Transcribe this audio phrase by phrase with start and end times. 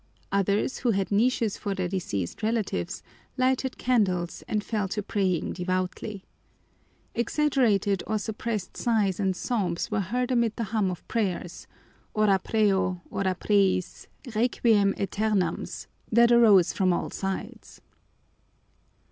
[0.31, 3.03] Others, who had niches for their deceased relatives,
[3.37, 6.25] lighted candles and fell to praying devoutly.
[7.13, 11.67] Exaggerated or suppressed sighs and sobs were heard amid the hum of prayers,
[12.15, 17.79] orapreo, orapreiss, requiem aeternams, that arose from all sides.